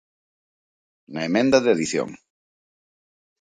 [1.13, 2.09] Na emenda de adición.